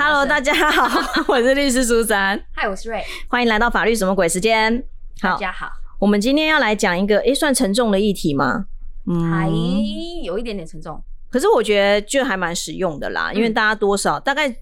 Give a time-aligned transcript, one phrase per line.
[0.00, 2.40] Hello，大家好，我是律师苏珊。
[2.52, 3.02] 嗨，我是瑞。
[3.26, 4.72] 欢迎来到法律什么鬼时间。
[5.20, 8.66] 好大家好，我们今天要来讲一个，诶，算沉重的议题吗？
[9.08, 9.48] 嗯，还
[10.22, 11.02] 有一点点沉重。
[11.28, 14.54] 可是我觉得就还蛮实用的啦，因为大家多少大概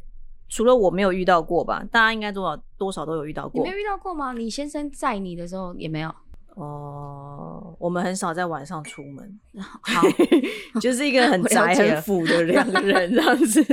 [0.49, 3.63] 除了我没有遇到过吧，大家应该多少多少都有遇到过。
[3.63, 4.33] 你没有遇到过吗？
[4.33, 6.11] 你先生载你的时候也没有。
[6.57, 9.41] 哦，我们很少在晚上出门，
[9.81, 10.03] 好，
[10.81, 13.65] 就是一个很 宅很腐的两个人这样子。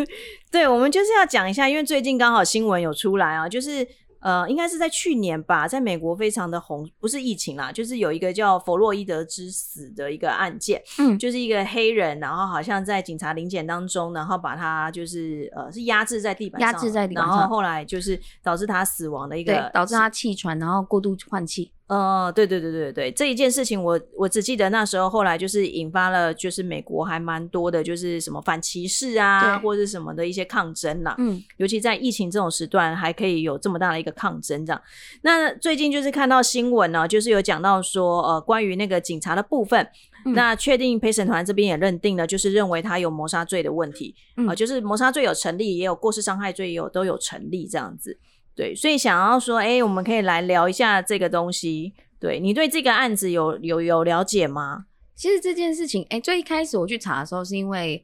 [0.51, 3.87] 对，我们就是要讲一下，因为最近刚好新闻有出来啊，就是。
[4.23, 21.73] 呃，应该是在去年吧，在美国非常的红，不是疫情啦，就是有一个叫弗洛伊德之死的一个案件，嗯，就是一个黑人，然后好像在警察临检当中，然后把他就是呃是压制在地板，压制在地板上，然后后来就是导致他死亡的一个，导致他气喘，然后过度换气。
[21.87, 31.13] 呃，对对对对对，这一件事情我我只记得那时候后来就是引发了就是美国还蛮多的，就是什么反歧视啊，或者什么的一些抗争啦。
[31.19, 34.81] 嗯，尤其在疫情这种时段，还可以有这么大的一个抗争这样。
[35.23, 39.85] 那最近就是看到新闻呢，就是有讲到说，呃，关于那个警察的部分，
[40.33, 44.15] 那确定陪审团这边也认定了，就是认为他有谋杀罪的问题，
[44.47, 48.17] 啊，就是谋杀罪有成立，也有过失伤害罪也有都有成立这样子。
[48.55, 51.93] 对，所以想要说，哎，我们可以来聊一下这个东西。
[52.19, 54.85] 对你对这个案子有有有了解吗？
[55.15, 58.01] 其实这件事情，哎，最一开始我去查的时候，是因为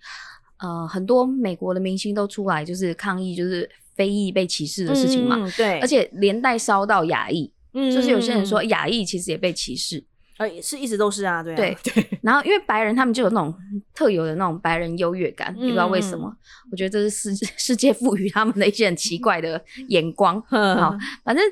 [0.58, 5.38] 呃，很多美国的明星都出来就是抗议，就是非裔被歧视的事情嘛。
[5.56, 10.04] 对，而且连带烧到亚裔，就是有些人说亚裔其实也被歧视。
[10.40, 12.20] 呃，是一直都是啊，对对对。
[12.24, 13.54] 然后因为白人他们就有那种
[13.94, 16.34] 特有的那种白人优越感，也不知道为什么。
[16.72, 20.42] 我觉得这是世 世界赋予他们的一些很奇怪的眼光。
[20.48, 21.44] 好，反正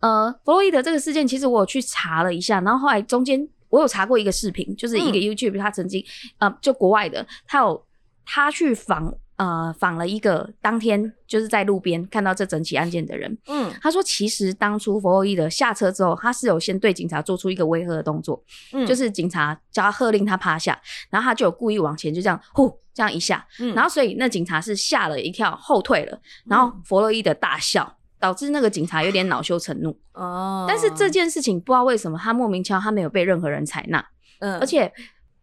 [0.00, 6.02] 呃，弗洛伊德这个事件，其实我有去查了一下，然后后来中间我有查过一个视频，就是一个 YouTube，他曾经
[6.38, 7.86] 呃，就国外的，他有
[8.24, 9.14] 他去访。
[9.40, 34.06] 呃，访了一个当天就是在路边看到这整起案件的人，嗯，他说其实当初弗洛伊德下车之后，他是有先对警察做出一个威吓的动作，嗯，就是警察叫他喝令他趴下，然后他就有故意往前就这样呼这样一下，嗯，然后所以那警察是吓了一跳后退了，然后弗洛伊德大笑，导致那个警察有点恼羞成怒， 哦，但是这件事情不知道为什么他莫名其妙他没有被任何人采纳，
[34.40, 34.92] 嗯，而且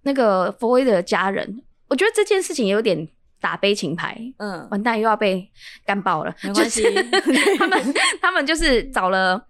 [0.03, 3.09] 那个弗洛伊德的家人，我觉得这件事情有点。
[3.39, 5.49] 打悲情牌，嗯，完蛋又要被
[5.85, 6.83] 干爆了，没关系。
[7.57, 9.41] 他们他们就是找了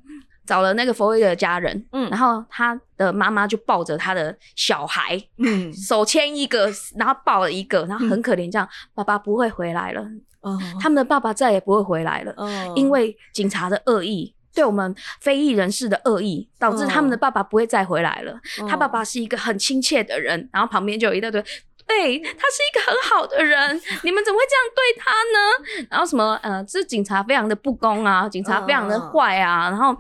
[0.46, 10.02] 找了那个弗洛伊的家人，嗯，然后他的妈妈就抱着他的小孩，嗯，手牵一个，然后抱了一个，然后很可怜，这样爸爸不会回来了，
[10.42, 18.40] 哦，他们的爸爸再也不会回来了，哦，因为警察的恶意，对我们非裔人士的恶意，导致他们的爸爸不会再回来了。
[18.68, 21.44] 他爸爸是一个很亲切的人，然后旁边就有一大堆。
[21.88, 25.88] 对他是一个很好的人，你们怎么会这样对他呢？
[25.90, 29.96] 然后什么呃，这警察非常的不公啊，警察非常的坏啊，然后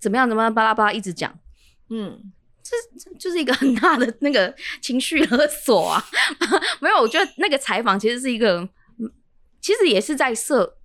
[0.00, 1.30] 怎么样怎么样巴拉巴拉一直讲，
[1.90, 2.32] 嗯，
[2.62, 2.74] 这
[3.18, 6.02] 就是一个很大的那个情绪勒索啊。
[6.80, 8.66] 没有，我觉得那个采访其实是一个，
[9.60, 10.78] 其实也是在设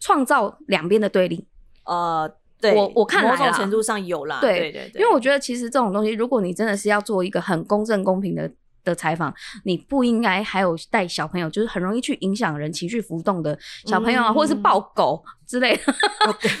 [0.00, 1.46] 创造两边的对立。
[1.84, 2.28] 呃，
[2.60, 8.50] 对我我看某种程度上有啦，对对对，因为我觉得其实这种东西，如果你真的是要做一个很公正公平的。
[8.84, 9.32] 的采访，
[9.64, 15.82] 你不应该还有带小朋友，就是很容易去影响人情绪浮动的小朋友啊，或者是抱狗之类的。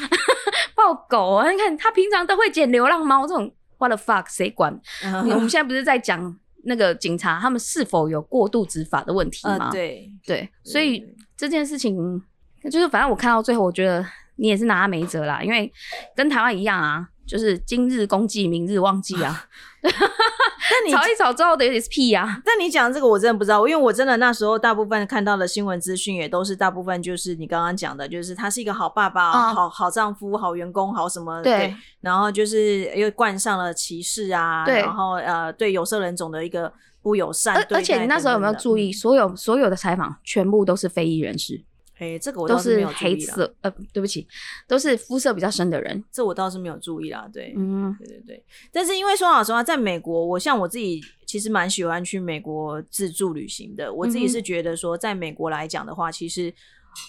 [0.74, 4.72] 抱狗啊，你看他平常都会捡流浪猫，这种 what the fuck 谁管？
[5.02, 9.70] 我们现在不是在讲那个警察他们是否有过度执法的问题吗？
[9.70, 11.04] 对对，所以
[11.36, 12.22] 这件事情
[12.70, 14.04] 就是反正我看到最后，我觉得
[14.36, 15.72] 你也是拿他没辙啦，因为
[16.14, 17.08] 跟台湾一样啊。
[17.28, 19.44] 就是今日公祭，明日忘记啊！
[19.82, 22.42] 那你吵一吵之后的也是屁呀！
[22.44, 36.72] 但你讲这个我真的不知道，因为我真的那时候大部分看到的新闻资讯也都是大部分就是你刚刚讲的，就是他是一个好爸爸、好好丈夫、好员工、好什么对，然后就是又冠上了歧视啊，然后呃对有色人种的一个
[37.02, 37.54] 不友善。
[37.70, 41.62] 而且你那时候有没有注意，所有所有的采访全部都是非裔人士。
[41.98, 44.26] 哎，这个我都是黑色，呃，对不起，
[44.68, 47.28] 都是肤色比较深的人，这我倒是没有注意啦。
[47.32, 48.44] 对，嗯，对对对。
[48.72, 53.92] 但是因为说老实话，在美国，我像我自己其实蛮喜欢去美国自助旅行的。
[53.92, 56.54] 我自己是觉得说，在美国来讲的话，其实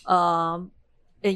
[0.06, 0.69] 呃，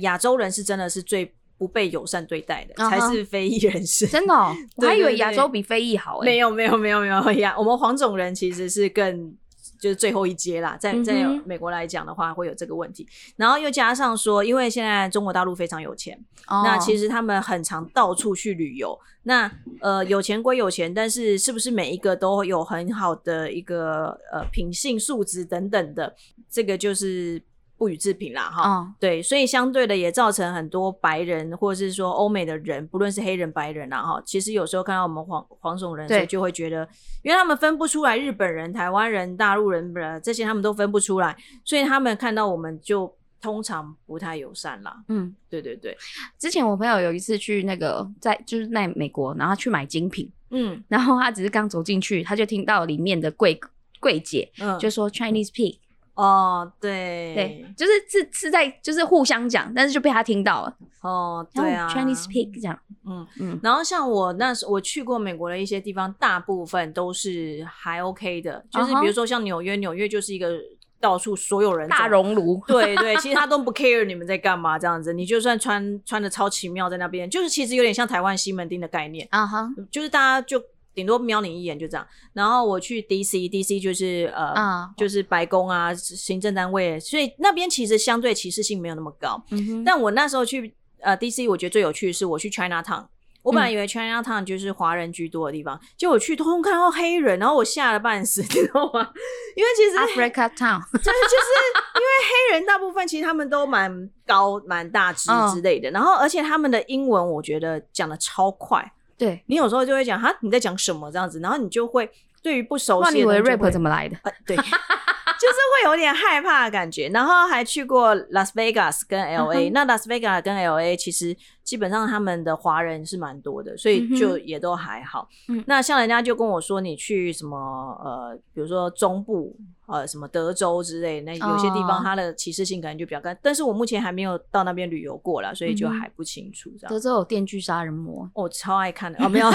[0.02, 4.08] 亚洲人是真的是最不被友善对待的，才是非裔人士。
[4.10, 4.34] 真的，
[4.78, 6.20] 我还以为亚洲比非裔好。
[6.22, 9.38] 没有，没有，没有，没有亚，我们黄种人其实是更。
[9.84, 13.06] 就是最后一阶啦，在在美国来讲的话，会有这个问题。
[13.36, 18.98] 然后又加上说，因为现在中国大陆非常有钱，那其实他们很常到处去旅游。
[19.24, 19.52] 那
[19.82, 26.16] 呃，有钱归有钱，但是是不是每一个都有很好的一个呃品性素质等等的，
[26.50, 27.44] 这个就是。
[27.84, 36.88] 不予置评啦，哈，对，所以相对的也造成很多白人或者是说欧美的人，不论是黑人、白人啦，哈，其实有时候看到我们黄黄种人，对，就会觉得，
[37.24, 39.94] 因为他们分不出来日本人、台湾人、大陆人，
[40.24, 41.36] 这些他们都分不出来，
[41.66, 44.96] 所以他们看到我们就通常不太友善啦。
[45.10, 45.98] 嗯，对对对。
[46.40, 53.60] 之前我朋友有一次去那个在就是在美国，然后去买精品，嗯，然后他只是刚走进去，他就听到里面的柜
[54.00, 55.80] 柜姐嗯就说 Chinese pig。
[56.16, 60.78] 哦，对对，就是是是在就是互相讲，但是就被他听到了。
[61.02, 62.80] 哦，对啊，Chinese pig 这样。
[63.06, 63.60] 嗯嗯。
[63.64, 70.52] 然后像我那时我去过美国的一些地方，大部分都是还 OK 的，就是比如说像纽约，纽约就是一个
[71.00, 72.62] 到处所有人大熔炉。
[72.68, 80.62] 对对，其实他都不 care 你们在干嘛这样子，你就算穿穿的超奇妙在那边，就是其实有点像台湾西门町的概念啊哈，就是大家就。
[80.94, 83.80] 顶多瞄你一眼就这样，然后我去 D.C.，D.C.
[83.80, 84.54] 就是呃，
[84.98, 89.44] 就是白宫啊，行政单位，所以那边其实相对歧视性没有那么高。
[89.84, 93.06] 但我那时候去呃 D.C.，我觉得最有趣的是我去 China Town，
[93.42, 99.10] 我本来以为 China Town 就是华人居多的地方，结果去通通看到黑人，然后我吓了半死， 你知道吗？
[99.56, 101.50] 因为其实 Africa Town 就是就是
[101.96, 108.94] 因为黑人大部分其实他们都蛮高蛮大只之类的，然后而且他们的英文我觉得讲的超快。
[109.18, 112.10] 对你有时候就会讲哈你在讲什么这样子，然后你就会
[112.42, 114.18] 对于不熟悉，你以为 rap 怎么来的？
[114.24, 117.10] 呃对， 就是会有点害怕的感觉。
[117.10, 125.28] 然后还去过 Las Vegas 跟 LA，那 Las Vegas 跟 LA 其实基本上他们的华人是蛮多的，所以就也都还好。
[125.66, 127.58] 那像人家就跟我说，你去什么
[128.04, 129.56] 呃，比如说中部。
[129.86, 136.72] 呃，什么德州之类，那有些地方它的歧视性可能就比较高，但是我目前还没有到那边旅游过了，所以就还不清楚。
[136.80, 139.52] 这样，德州有电锯杀人魔，我超爱看的哦，没有，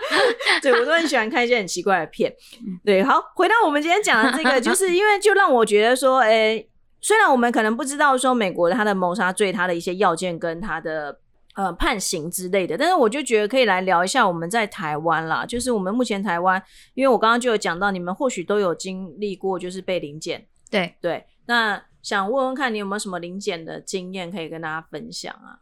[0.62, 2.34] 对我都很喜欢看一些很奇怪的片。
[2.86, 6.64] 对，好，回到我们今天讲的这个，就 是因为就让我觉得说，哎，
[7.02, 11.20] 虽然我们可能不知道说美国它的谋杀罪它的一些要件跟它的。
[11.56, 16.62] 呃，判刑之类的，但是我就觉得可以来聊一下我们在台湾啦，就是我们目前台湾，
[16.92, 20.46] 因为我刚刚就有讲到，你们或许都有经历过，就是被临检。
[20.70, 25.58] 对对，那想问问看你有没有什么临检的经验可以跟大家分享啊？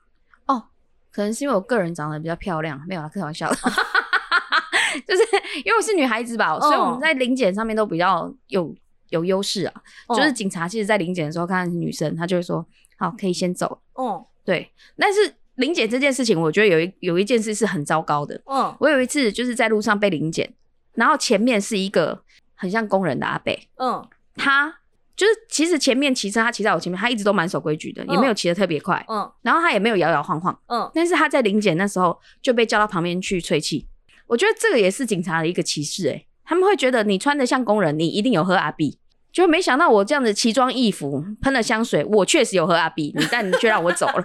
[0.47, 0.65] 哦，
[1.13, 3.55] 可能是因为我个人长得比较漂亮，没有啊，开玩笑的，
[5.07, 5.23] 就是
[5.65, 8.75] 因为我是女孩子吧，所以我们在临检上面都比较有
[9.11, 9.83] 有优势啊。
[10.09, 12.67] 就是警察其实，在临检的时候看到是女生，他就会说
[12.99, 13.81] 好，可以先走。
[13.93, 14.69] 哦，对，
[14.99, 15.33] 但是。
[15.57, 18.41] 临检这件事情，我觉得有一有一件事是很糟糕的。
[18.47, 20.53] 嗯，我有一次就是在路上被临检，
[20.95, 22.23] 然后前面是一个
[22.55, 23.53] 很像工人的阿伯。
[23.77, 24.07] 嗯，
[24.37, 24.75] 他
[25.17, 29.05] 就是其实前面骑车，他骑在我前面，他一直都蛮守规矩的，也没有骑得特别快。
[29.09, 30.59] 嗯，然后他也没有摇摇晃晃。
[30.67, 33.87] 嗯，但是他在临检那时候就被叫到旁边去吹气。
[34.27, 36.09] 我觉得这个也是警察的一个歧视。
[36.09, 38.99] 哎，他们会觉得你穿的像工人，你一定有喝阿 B。
[39.33, 44.25] 就没想到我这样子奇装异服，喷了香水，我确实有喝阿 B，你但你却让我走了。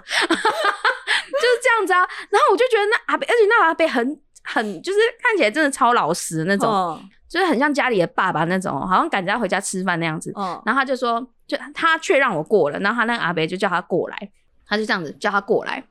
[1.60, 1.98] 就是这样子啊，
[2.30, 10.32] 然后我就觉得那阿贝，而且那阿贝很很，就是看起来真的超老实的那种，就是很像家里的爸爸那种，好像赶着要回家吃饭那样子。
[10.64, 14.30] 然后他就说，就他却让我过了，然后他那个阿贝就叫他过来，
[14.66, 15.84] 他就这样子叫他过来，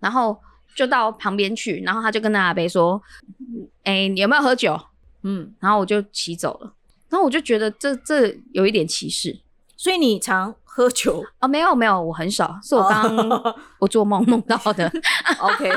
[0.00, 0.36] 然后
[0.74, 3.00] 就到旁边去，然后他就跟那阿贝说
[3.84, 4.78] ：“哎，你有没有喝酒？”
[5.22, 6.72] 嗯，然后我就骑走了，
[7.08, 9.40] 然后我就觉得这这有一点歧视，
[9.76, 10.54] 所以你常。
[10.74, 11.46] 喝酒啊？
[11.46, 13.14] 没有没有，我很少，是我刚
[13.78, 14.90] 我做梦梦到的。
[15.38, 15.70] OK，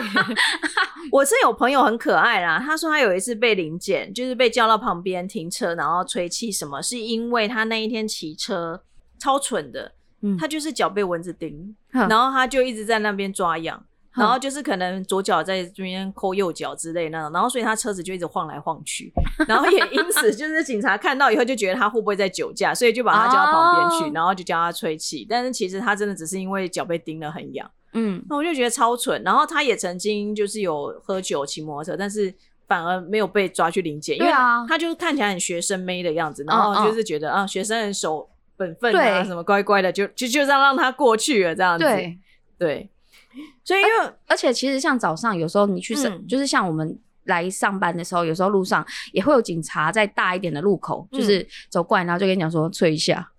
[1.11, 8.81] 我是有朋友很可爱啦，他说他有一次被临检，就是被叫到旁边停车，然后吹气什么，是因为他那一天骑车
[9.19, 9.91] 超蠢的，
[10.39, 13.83] 他就是脚被蚊子叮，然后他就一直在那边抓痒。
[14.15, 19.11] 然后就是可能左脚在这边抠右脚之类那种，然后所以他车子就一直晃来晃去，
[19.47, 25.25] 然后也因此 就是警察看到以后就觉得他会不会在酒驾，所以就把他叫到旁边去，然后就叫他吹气。
[25.29, 29.21] 但是其实他真的只是因为脚被叮了很痒，嗯，那我就觉得超蠢。
[29.23, 32.33] 然后他也曾经就是有喝酒骑摩托车，但是
[32.67, 34.31] 反而没有被抓去临检，因为
[34.67, 41.85] 他就是看起来很学生妹的样子，然后就是觉得啊学生很守本分啊，什么乖乖的，就就就这样让他过去了这样子，
[42.57, 42.89] 对。
[43.63, 53.31] 所以，因为而且其实像早上有时候你去上，就是像我们来上班的时候，有时候路上也会有警察在大一点的路口，就是走过来，然后就跟你讲说催一下。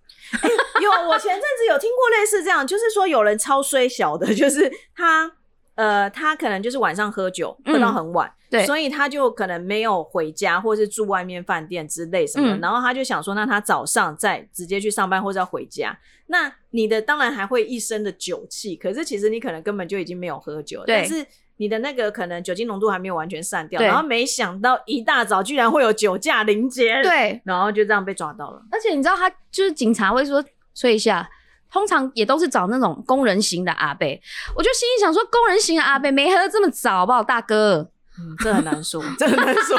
[0.81, 5.31] 有，我前阵子有听过类似这样，就是说有人超衰小的，就是他。
[5.77, 12.57] 呃，他可能就是晚上喝酒，喝到很晚，对，所以他就可能没有回家，或是住外面饭店之类什么。
[12.57, 15.97] 然后他就想说，那他早上再直接去上班，或者要回家。
[16.27, 21.25] 那你的当然还会一身的酒气，可是其实你可能根本就已经没有喝酒，但是
[21.57, 23.81] 你的那个可能酒精浓度还没有完全散掉。
[23.81, 28.61] 然后没想到一大早居然会有酒驾临检，对，然后就这样被抓到了。
[28.71, 31.29] 而且你知道，他就是警察会说催一下。
[31.69, 34.07] 通常也都是找那种工人型的阿伯。
[34.55, 37.91] 我就心里想说，工人型的阿伯没喝这么早，好不好，大哥？
[38.19, 39.77] 嗯，这很难说， 这很难说。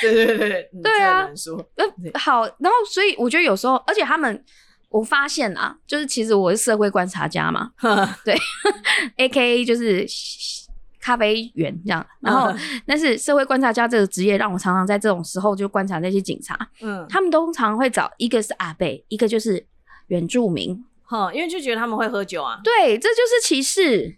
[0.00, 1.56] 对对对对啊，难说。
[2.14, 4.44] 好，然后所以我觉得有时候，而且他们，
[4.88, 7.72] 我发现啊，就是其实我是社会观察家嘛，
[8.24, 8.36] 对
[9.16, 10.06] ，A K A 就是
[11.00, 12.06] 咖啡员这样。
[12.20, 12.54] 然后，
[12.86, 19.66] 但是社会观察家这个职业，让我常常在这种时候就观察那些警察，嗯，他们通常会找一个是阿贝，一个就是
[20.06, 22.60] 原住民，哈，因为就觉得他们会喝酒啊。
[22.62, 24.16] 对，这就是歧视。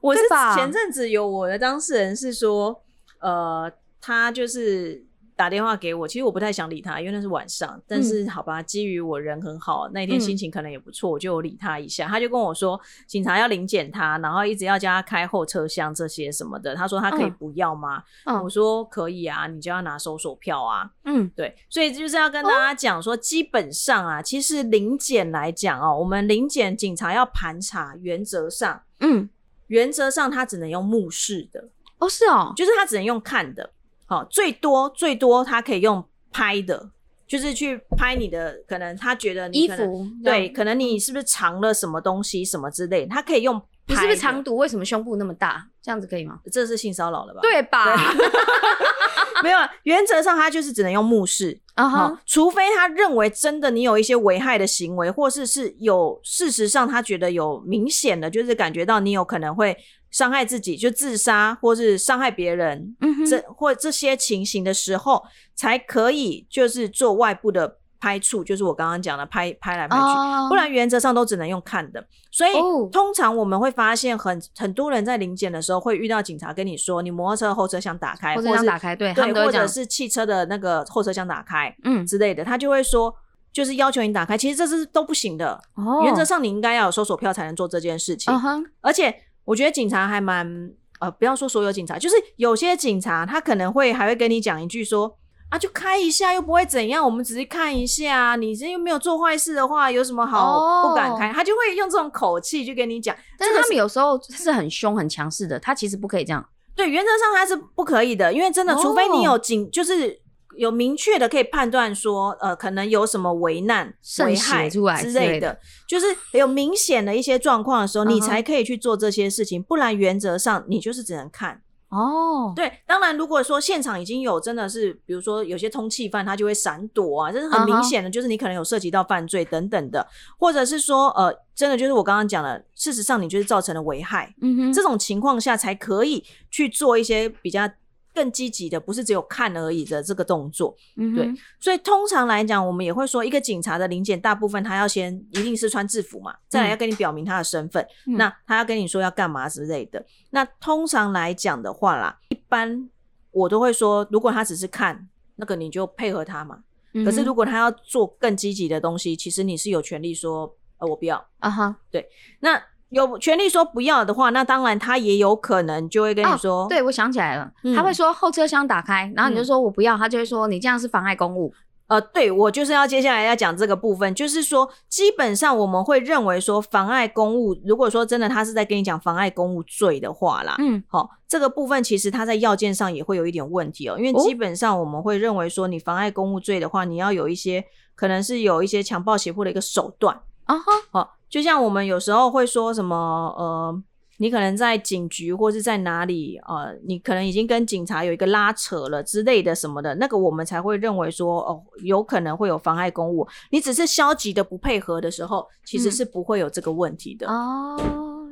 [0.00, 0.20] 我是
[0.54, 2.82] 前阵子有我的当事人是说，
[3.20, 5.04] 呃，他就是
[5.36, 7.80] 打电话给我，其实我不太想理他，因为那是晚上。
[7.86, 12.06] 但是好吧，基于我人很好，那天心情可能也不错，我就理他一下。
[12.06, 16.74] 他就跟我说，警察要临检他，然后一直要叫他开后车厢这些什么的。
[16.74, 18.02] 他说他可以不要吗？
[18.42, 20.90] 我说可以啊，你就要拿搜索票啊。
[21.04, 29.28] 嗯，对，所以就是要跟大家讲说，基本上啊，其实临检来讲哦，我们临检警察要盘查，原则上，嗯。
[29.70, 33.70] 原则上，他只能用目视的哦，是哦，就是他只能用看的，
[34.06, 36.90] 好，最多最多他可以用拍的，
[37.26, 43.60] 就是去拍你的，可能他觉得衣服对，可能你是不是藏了什么东西什么之类，他可以用。
[43.86, 44.56] 你是不是藏毒？
[44.56, 45.66] 为什么胸部那么大？
[45.82, 46.38] 这样子可以吗？
[46.52, 47.40] 这是性骚扰了吧？
[47.42, 47.84] 对吧？
[49.44, 59.76] 没有，原则上他就是只能用目视啊，除非他认为真的你有一些危害的行为，或是是有事实上他觉得有明显的，就是感觉到你有可能会
[60.10, 67.79] 伤害自己，就自杀或是伤害别人，嗯这或这些情形的时候，才可以就是做外部的。
[68.00, 72.04] 拍处就是我刚刚讲的拍拍来拍去，不然原则上都只能用看的。
[72.32, 72.52] 所以
[72.90, 83.14] 通常我们会发现很很多人在临检的时候会遇到警察跟你说，你摩托车后车厢打开，后车厢打开，对，对，或者是汽车的那个后车厢打开，嗯之类的，他就会说
[83.52, 84.38] 就是要求你打开。
[84.38, 85.60] 其实这是都不行的。
[86.02, 88.32] 原则上你应该要有搜索票才能做这件事情。
[88.80, 89.14] 而且
[89.44, 95.18] 我觉得警察还蛮呃，不要说所有警察，就是有些警察他可能会还会跟你讲一句说。
[95.50, 98.36] 啊，就开一下又不会怎样，我们只是看一下。
[98.36, 101.32] 你这又没有做坏事的话，有什么好不敢开？
[101.32, 103.14] 他就会用这种口气去跟你讲。
[103.36, 106.48] 但是他们有时候是很凶、很强势的，他其实不可以这样。
[106.76, 110.20] 对，原则上他是不可以的，因为真的，除非你有警，就是
[110.56, 113.92] 有明确的可以判断说，呃，可能有什么危难、
[114.24, 119.60] 危害之类的，就是有明显的一些状况的时候，你才可以去做这些事情。
[119.60, 121.60] 不然，原则上你就是只能看。
[121.90, 130.06] 哦，对，当然，如果说现场已经有真的是，比如说有些通缉犯，他就会闪躲啊，这是很明显的，就是你可能有涉及到犯罪等等的，
[130.38, 137.68] 或者是说，呃，真的就是我刚刚讲的，事实上你就是造成了危害，嗯哼，这种情况下才可以去做一些比较。
[138.14, 147.86] 更积极的不是只有看而已的这个动作，对，所以通常来讲，我们也会说，一个警察的临检，大部分他要先一定是穿制服嘛，再来要跟你表明他的身份，
[148.16, 150.04] 那他要跟你说要干嘛之类的。
[150.30, 152.88] 那通常来讲的话啦，一般
[153.30, 156.64] 我都会说，如果他只是看那个，你就配合他嘛。
[157.04, 161.76] 可是如果他要做更积极的东西，其实你是有权利说，呃，我不要啊哈。
[161.90, 162.08] 对，
[162.40, 162.60] 那。
[162.90, 166.66] 有权利说不要的话，那当然他也有可能就会跟你说。
[166.68, 171.54] 对，我想起来了，他会说后车厢打开，然后你就说我不要，他就会说你这样是妨碍公务。
[171.86, 187.64] 呃，对我就是要接下来要讲这个部分，就是说基本上我们会认为说妨碍公务，如果说真的他是在跟你讲妨碍公务罪的话啦，嗯，好，这个部分其实他在要件上也会有一点问题哦，因为基本上我们会认为说你妨碍公务罪的话，你要有一些
[187.96, 191.19] 可能是有一些强暴胁迫的一个手段啊哈，好。
[191.30, 192.96] 就像我们有时候会说什么，
[193.38, 193.82] 呃，
[194.18, 203.26] 你可能在警局或是在哪里，呃，你可能已经跟警察有一个拉扯了之类的什么的，那个我们才会认为说，哦，有可能会有妨碍公务。
[203.50, 207.26] 你只是消极的不配合的时候，其实是不会有这个问题的。
[207.30, 207.78] 哦，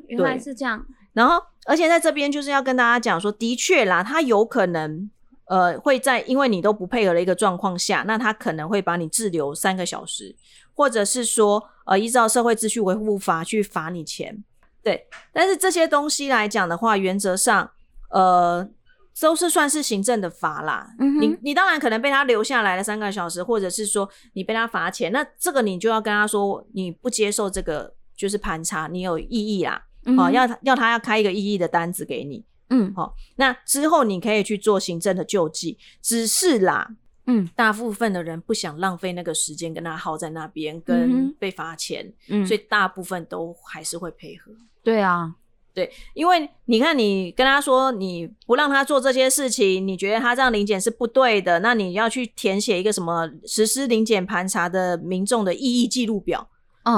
[0.08, 0.84] 原来是这样。
[1.12, 5.08] 然后，而且在这边就是要跟大家讲说，的确啦，他有可能，
[5.46, 10.34] 呃，会在因为你都不配合的一个状况下，那他可能会把你滞留三个小时。
[10.74, 14.44] 或者是说，呃，依照社会秩序维护法去罚你钱，
[14.82, 15.06] 对。
[15.32, 17.70] 但是这些东西来讲的话，原则上，
[18.10, 18.68] 呃，
[19.18, 20.90] 都是算是行政的罚啦。
[21.18, 29.82] 你你当然可能被他留下来了三个小时，或者是说你被他罚钱，那这个你就要跟他说，你不接受这个就是盘查，你有异议啦，
[30.14, 36.90] 好，要要他要开一个异议的单子给你，嗯，好，那之后你可以去做行政的救济，只是啦。
[37.28, 44.50] 嗯，大部分的人不想浪费那个时间跟他耗在那边，跟被罚钱，嗯，所以大部分都还是会配合。
[44.82, 45.32] 对啊，
[45.72, 56.48] 对，因为你看，你跟他说你不让他做这些事情，你觉得他这样临检是不对的，那你要去填写一个什么实施临检盘查的民众的异议记录表。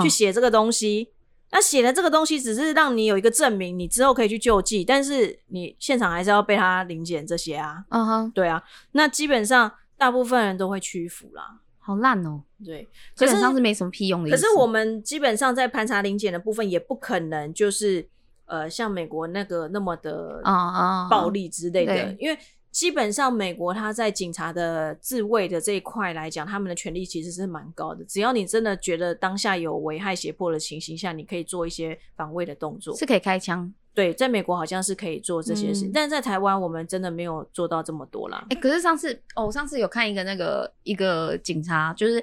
[0.00, 1.08] 去写这个东西。
[1.50, 7.84] 那写的这个东西只是让你有一个证明，你之后可以去救济，但是你现场还是要被他临检这些啊。
[7.88, 8.62] 嗯哼，对啊。
[8.92, 11.60] 那基本上大部分人都会屈服啦。
[11.78, 12.42] 好烂哦。
[12.64, 14.30] 对，基本上是没什么屁用的。
[14.30, 18.08] 可是我们基本上在盘查临检的部分，也不可能就是
[18.46, 22.38] 呃像美国那个那么的啊啊暴力之类的，因为。
[22.70, 28.04] 基本上，美国他在警察的自卫的这一块来讲，他们的权利其实是蛮高的。
[28.04, 33.72] 只要你真的觉得当下有危害胁迫的情形下，你可以做一些防卫的动作，是可以开枪。
[33.92, 38.46] 对，在美国好像是可以做这些事，但是在台湾我们真的没有做到这么多啦。
[38.50, 42.22] 哎，可是上次哦，我上次有看一个那个一个警察，就是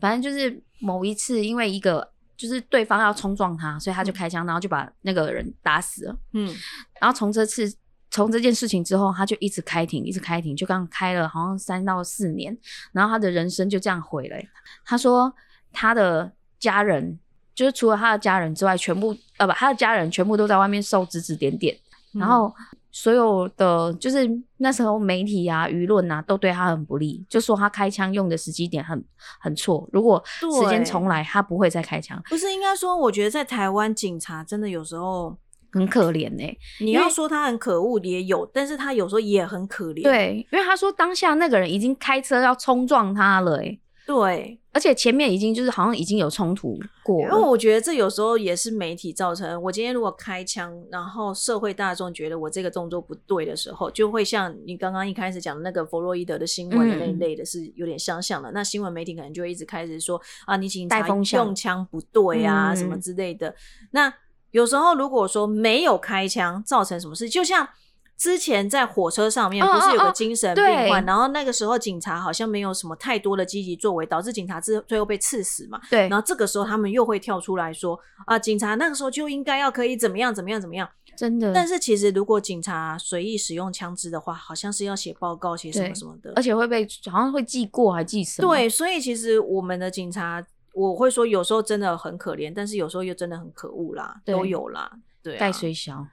[0.00, 6.18] 反正就是某一次，因为一个就是对方要冲撞他，所以他就开枪，然后就把那个人打死了。
[6.32, 6.52] 嗯，
[7.00, 7.72] 然后从这次。
[8.10, 12.56] 从这件事情之后，他就一直开庭，一直开庭，就刚开了好像三到四年，
[12.92, 14.36] 然后他的人生就这样毁了。
[14.84, 15.32] 他说
[15.72, 17.18] 他的家人，
[17.54, 21.76] 就是除了他的家人之外，全部呃不，他的家人全部都在外面受指指点点，
[22.12, 22.50] 然后
[22.90, 29.04] 所有的就是那时候媒体啊、舆论啊，都对他很不利，就说他开枪用的时机点很
[29.38, 29.86] 很错。
[29.92, 32.18] 如果时间重来，他不会再开枪。
[32.30, 35.36] 不是应该说，我觉得在台湾警察真的有时候。
[35.72, 40.02] 很可怜哎，你要说他很可恶也有，但是他有时候也很可怜。
[40.02, 47.20] 对，因为他说当下那个人已经开车要冲撞他了哎，对，而且前面已经就是好像已经有冲突过。
[47.20, 49.60] 因为我觉得这有时候也是媒体造成。
[49.62, 58.50] 我今天如果开枪，然后社会大众觉得我这个动作不对的时候，就会像你刚刚一开始讲的那个弗洛伊德的新闻的那一类的，是有点相像的。
[58.52, 63.54] 那新闻媒体可能就会一直开始说啊，你警察用枪不对啊，什么之类的。
[63.90, 64.10] 那
[64.50, 67.68] 有时候，如果说没有开枪造成什么事，就像
[68.16, 75.78] 之前在火车上面不是有个精神病患，然后那个时候警察好像没有什么太多的积极作为，导致警察最最后被刺死嘛。
[75.90, 80.88] 对，然后这个时候他们又会跳出来说啊，警察那个时候就应该要可以怎么样怎么样怎么样。
[81.16, 81.52] 真的。
[81.52, 88.48] 但是其实如果警察随意使用枪支的话，好像是要写报告写什么什么的，而且会被好像会记过还记什么。
[88.48, 90.44] 对，所以其实我们的警察。
[90.78, 94.90] 我会说，有时候真的很可怜，但是有时候又真的很可恶啦，都有啦。
[95.22, 96.06] 对，盖虽小，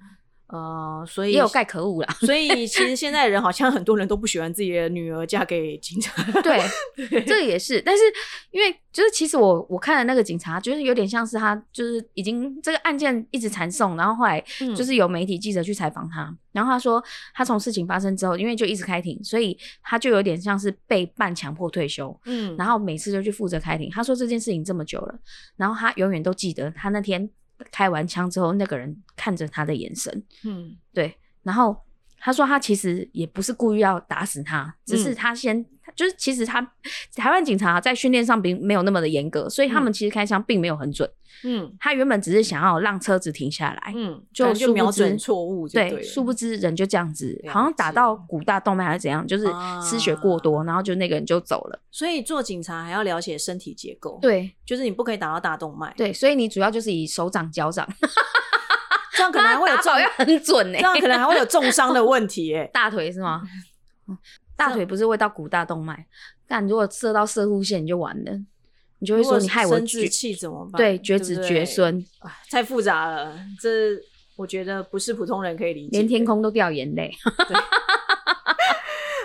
[0.55, 2.13] 呃，所以也有盖可恶啦。
[2.21, 6.23] 所以 其实现在人好像很多人都不喜欢自己的女儿嫁给警察。
[6.41, 6.59] 对，
[7.25, 7.81] 这个也是。
[7.81, 8.03] 但是
[8.51, 14.41] 因为就是其实我我看的那个警察，就是有点像是他就是已经这个案件一直缠送，然后后来
[14.75, 16.33] 就是有媒体记者去采访他。
[16.51, 22.17] 然后他说，他从事情发生之后，因为就一直开庭，所以他就有点像是被半强迫退休。
[22.25, 23.89] 嗯，然后每次就去负责开庭。
[23.91, 25.19] 他说这件事情这么久了，
[25.57, 27.29] 然后他永远都记得他那天
[27.71, 30.23] 开完枪之后那个人看着他的眼神。
[30.43, 31.15] 嗯，对。
[31.43, 31.75] 然后
[32.19, 35.65] 他说他其实也不是故意要打死他，只是他先。
[35.95, 36.61] 就是其实他
[37.15, 41.09] 台湾警察在训练上并没有那么的严格，所以他们其实开枪并没有很准。
[41.43, 49.45] 嗯，他原本只是想要让车子停下来，嗯，就就瞄准错误，对，殊不知人就这样子，好像打到骨大动脉还是怎样，就是
[49.83, 51.79] 失血过多，然后就那个人就走了。
[51.91, 57.87] 所以做警察还要了解身体结构，对，就是你不可以打到大动脉，对，所以你主要就是以手掌、脚掌，
[59.15, 63.43] 这样可能还会有重要很准呢，这样可能还会有重伤的问题，哎，大腿是吗？
[64.55, 66.05] 大腿不是会到股大动脉，
[66.47, 68.31] 但如果射到射护线，你就完了，
[68.99, 70.77] 你就会说你害我绝气怎么办？
[70.77, 72.05] 对，绝子绝孙，
[72.49, 73.69] 太复杂了，这
[74.37, 77.11] 我觉得不是普通人可以理解，连天空都掉眼泪。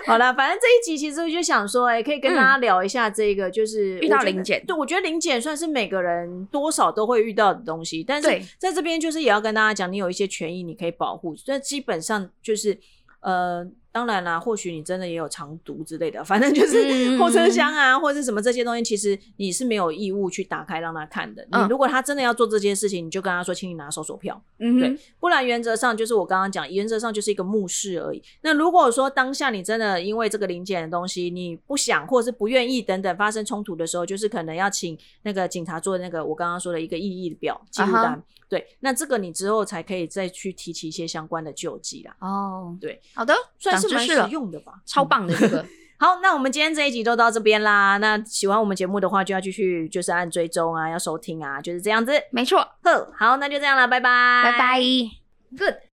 [0.07, 4.61] 好了，反正这一集其实我就想说，哎，可以跟大家聊一下这个，就是遇到零检。
[4.65, 12.77] 对，我觉得零检算是每个人多少都会遇到的东西，但是在这边就是也要跟大家讲，你有一些权益你可以保护，这基本上就是
[13.21, 13.65] 呃。
[13.91, 21.45] 当然啦，或许你真的也有藏毒之类的， 反正就是后车厢啊，或者什么这些东西，其实你是没有义务去打开让他看的。
[21.51, 28.23] 你如果他真的要做这件事情，你就跟他说，请你拿搜索票，对，不然原则上就是我刚刚讲，原则上就是一个目视而已。
[28.41, 38.23] 那如果说当下你真的因为这个零件的东西你不想或者是不愿意等等发生冲突的时候，就是可能要请那个警察做那个我刚刚说的一个异议表记录单。
[38.51, 42.13] 对，那这个你之后才可以再去提起一些相关的救济啦。
[42.19, 45.65] 哦，对，好的，算是蛮实用的吧，超棒的这个。
[45.97, 47.95] 好，那我们今天这一集就到这边啦。
[47.95, 52.11] 那喜欢我们节目的话，就要继续就是按追踪啊，要收听啊，就是这样子。
[52.31, 54.81] 没错，呵，好，那就这样了，拜拜，拜拜
[55.57, 55.90] ，Good。